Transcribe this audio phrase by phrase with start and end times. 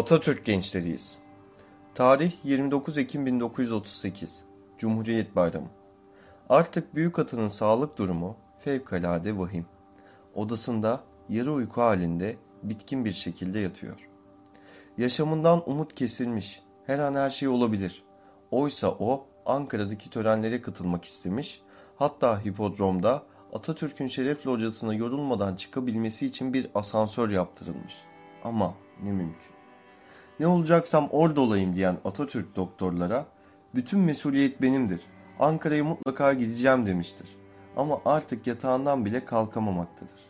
[0.00, 1.18] Atatürk gençleriyiz.
[1.94, 4.42] Tarih 29 Ekim 1938.
[4.78, 5.68] Cumhuriyet Bayramı.
[6.48, 9.66] Artık büyük atının sağlık durumu fevkalade vahim.
[10.34, 14.08] Odasında yarı uyku halinde bitkin bir şekilde yatıyor.
[14.98, 18.02] Yaşamından umut kesilmiş, her an her şey olabilir.
[18.50, 21.62] Oysa o Ankara'daki törenlere katılmak istemiş,
[21.96, 23.22] hatta hipodromda
[23.52, 27.94] Atatürk'ün şerefli hocasına yorulmadan çıkabilmesi için bir asansör yaptırılmış.
[28.44, 29.59] Ama ne mümkün.
[30.40, 33.26] Ne olacaksam orada olayım diyen Atatürk doktorlara
[33.74, 35.00] bütün mesuliyet benimdir.
[35.38, 37.28] Ankara'ya mutlaka gideceğim demiştir.
[37.76, 40.20] Ama artık yatağından bile kalkamamaktadır.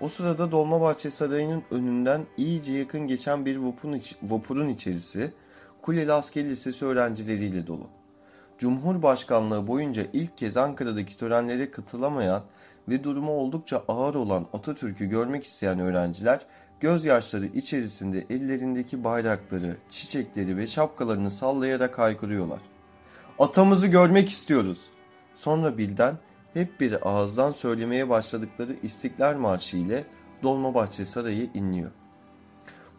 [0.00, 5.32] O sırada Dolmabahçe Sarayı'nın önünden iyice yakın geçen bir vapurun, iç vapurun içerisi
[5.82, 7.86] Kuleli Askeri Lisesi öğrencileriyle dolu.
[8.62, 12.42] Cumhurbaşkanlığı boyunca ilk kez Ankara'daki törenlere katılamayan
[12.88, 16.46] ve durumu oldukça ağır olan Atatürk'ü görmek isteyen öğrenciler
[16.80, 22.60] gözyaşları içerisinde ellerindeki bayrakları, çiçekleri ve şapkalarını sallayarak haykırıyorlar.
[23.38, 24.90] Atamızı görmek istiyoruz.
[25.34, 26.18] Sonra birden
[26.54, 30.04] hep bir ağızdan söylemeye başladıkları İstiklal Marşı ile
[30.42, 31.90] Dolmabahçe Sarayı inliyor.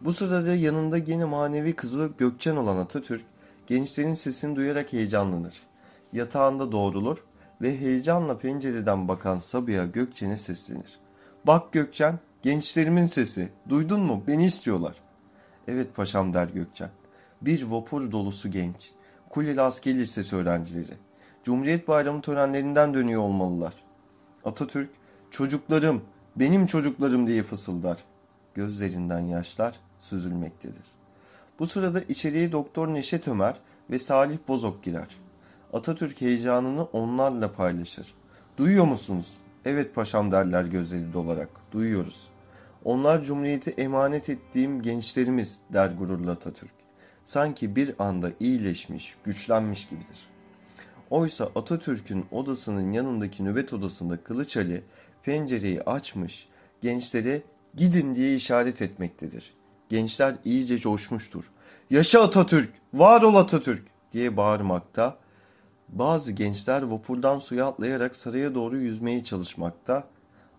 [0.00, 3.24] Bu sırada yanında yine manevi kızı Gökçen olan Atatürk,
[3.66, 5.62] gençlerin sesini duyarak heyecanlanır.
[6.12, 7.24] Yatağında doğrulur
[7.62, 10.98] ve heyecanla pencereden bakan Sabiha Gökçen'e seslenir.
[11.46, 13.48] Bak Gökçen, gençlerimin sesi.
[13.68, 14.22] Duydun mu?
[14.26, 14.96] Beni istiyorlar.
[15.68, 16.90] Evet paşam der Gökçen.
[17.42, 18.92] Bir vapur dolusu genç.
[19.30, 20.94] Kuleli Askeri Lisesi öğrencileri.
[21.44, 23.74] Cumhuriyet Bayramı törenlerinden dönüyor olmalılar.
[24.44, 24.90] Atatürk,
[25.30, 26.02] çocuklarım,
[26.36, 28.04] benim çocuklarım diye fısıldar.
[28.54, 30.93] Gözlerinden yaşlar süzülmektedir.
[31.58, 33.56] Bu sırada içeriye Doktor Neşet Ömer
[33.90, 35.08] ve Salih Bozok girer.
[35.72, 38.14] Atatürk heyecanını onlarla paylaşır.
[38.56, 39.36] Duyuyor musunuz?
[39.64, 41.48] Evet paşam derler gözleri dolarak.
[41.72, 42.28] Duyuyoruz.
[42.84, 46.74] Onlar cumhuriyeti emanet ettiğim gençlerimiz der gururla Atatürk.
[47.24, 50.28] Sanki bir anda iyileşmiş, güçlenmiş gibidir.
[51.10, 54.82] Oysa Atatürk'ün odasının yanındaki nöbet odasında Kılıç Ali
[55.22, 56.48] pencereyi açmış,
[56.80, 57.42] gençlere
[57.74, 59.52] gidin diye işaret etmektedir.
[59.94, 61.44] Gençler iyice coşmuştur.
[61.90, 63.82] Yaşa Atatürk, var ol Atatürk
[64.12, 65.16] diye bağırmakta.
[65.88, 70.04] Bazı gençler vapurdan suya atlayarak saraya doğru yüzmeye çalışmakta.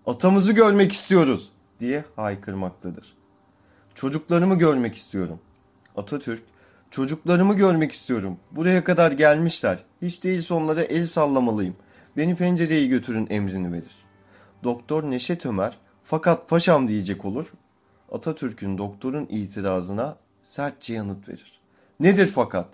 [0.06, 3.14] Atamızı görmek istiyoruz diye haykırmaktadır.
[3.96, 5.40] Çocuklarımı görmek istiyorum.
[5.98, 6.44] Atatürk,
[6.92, 8.38] çocuklarımı görmek istiyorum.
[8.52, 9.80] Buraya kadar gelmişler.
[10.02, 11.76] Hiç değilse onlara el sallamalıyım.
[12.18, 13.96] Beni pencereye götürün emrini verir.
[14.64, 17.54] Doktor Neşet Ömer, fakat paşam diyecek olur.
[18.16, 21.60] Atatürk'ün doktorun itirazına sertçe yanıt verir.
[22.00, 22.68] Nedir fakat?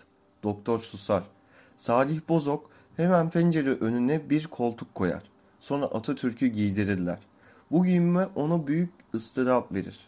[0.44, 1.24] Doktor susar.
[1.78, 5.24] Salih Bozok hemen pencere önüne bir koltuk koyar.
[5.60, 7.20] Sonra Atatürk'ü giydirirler.
[7.72, 10.00] Bu giyinme ona büyük ıstırap verir.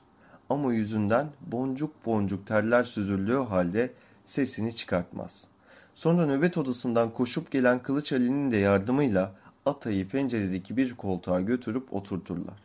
[0.50, 3.94] Ama yüzünden boncuk boncuk terler süzüldüğü halde
[4.26, 5.48] sesini çıkartmaz.
[5.96, 9.32] Sonra nöbet odasından koşup gelen Kılıç Ali'nin de yardımıyla
[9.66, 12.64] Atay'ı penceredeki bir koltuğa götürüp oturturlar.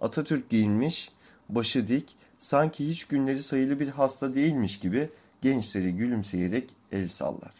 [0.00, 1.10] Atatürk giyinmiş,
[1.48, 5.10] başı dik, sanki hiç günleri sayılı bir hasta değilmiş gibi
[5.42, 7.52] gençleri gülümseyerek el sallar.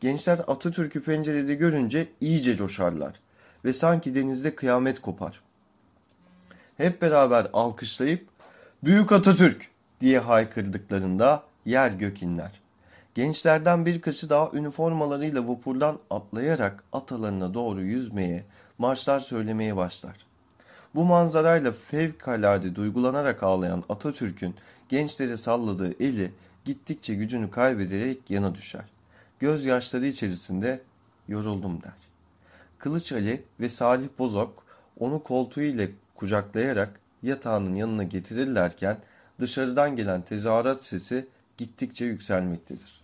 [0.00, 3.14] Gençler Atatürk'ü pencerede görünce iyice coşarlar
[3.64, 5.40] ve sanki denizde kıyamet kopar.
[6.76, 8.28] Hep beraber alkışlayıp
[8.84, 9.70] Büyük Atatürk
[10.00, 12.60] diye haykırdıklarında yer gök inler.
[13.14, 18.44] Gençlerden birkaçı daha üniformalarıyla vapurdan atlayarak atalarına doğru yüzmeye,
[18.78, 20.29] marşlar söylemeye başlar.
[20.94, 24.54] Bu manzarayla fevkalade duygulanarak ağlayan Atatürk'ün
[24.88, 26.32] gençlere salladığı eli
[26.64, 28.84] gittikçe gücünü kaybederek yana düşer.
[29.38, 30.80] Gözyaşları içerisinde
[31.28, 31.92] yoruldum der.
[32.78, 34.64] Kılıç Ali ve Salih Bozok
[34.98, 38.96] onu koltuğu ile kucaklayarak yatağının yanına getirirlerken
[39.40, 41.28] dışarıdan gelen tezahürat sesi
[41.58, 43.00] gittikçe yükselmektedir.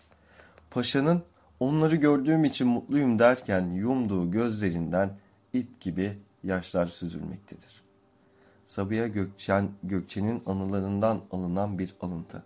[0.70, 1.22] Paşanın
[1.60, 5.10] onları gördüğüm için mutluyum derken yumduğu gözlerinden
[5.52, 7.82] ip gibi yaşlar süzülmektedir.
[8.64, 12.42] Sabiha Gökçen, Gökçen'in anılarından alınan bir alıntı.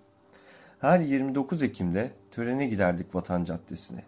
[0.78, 4.03] Her 29 Ekim'de törene giderdik Vatan Caddesi'ne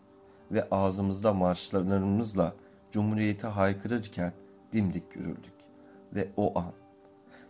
[0.51, 2.55] ve ağzımızda marşlarımızla
[2.91, 4.33] Cumhuriyete haykırırken
[4.73, 5.55] dimdik yürürdük.
[6.15, 6.73] Ve o an,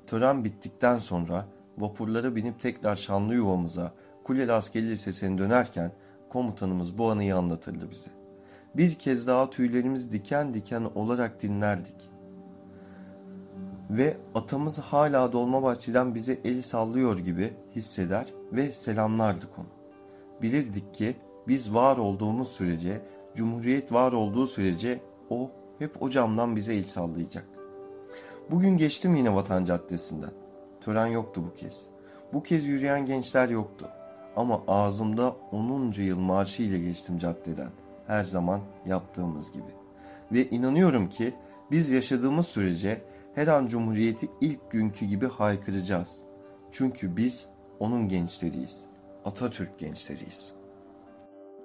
[0.07, 1.47] tören bittikten sonra
[1.79, 3.93] vapurlara binip tekrar şanlı yuvamıza
[4.25, 5.93] Kuleli Askeri Lisesi'ne dönerken
[6.29, 8.11] komutanımız bu anıyı anlatırdı bize.
[8.75, 12.12] Bir kez daha tüylerimiz diken diken olarak dinlerdik.
[13.93, 19.67] Ve atamız hala Dolmabahçe'den bize el sallıyor gibi hisseder ve selamlardık onu.
[20.43, 21.17] Bilirdik ki
[21.49, 23.03] biz var olduğumuz sürece,
[23.35, 25.01] Cumhuriyet var olduğu sürece
[25.31, 27.45] o hep o camdan bize el sallayacak.
[28.51, 30.33] Bugün geçtim yine Vatan Caddesi'nden.
[30.81, 31.87] Tören yoktu bu kez.
[32.33, 33.89] Bu kez yürüyen gençler yoktu.
[34.37, 35.93] Ama ağzımda 10.
[35.93, 37.71] yıl marşı ile geçtim caddeden.
[38.07, 39.75] Her zaman yaptığımız gibi.
[40.33, 41.35] Ve inanıyorum ki
[41.71, 43.05] biz yaşadığımız sürece
[43.35, 46.19] her an Cumhuriyeti ilk günkü gibi haykıracağız.
[46.71, 47.49] Çünkü biz
[47.79, 48.85] onun gençleriyiz.
[49.25, 50.62] Atatürk gençleriyiz.''